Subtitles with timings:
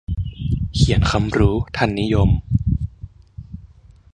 [0.75, 2.29] เขียนคำรู้ทันนิยม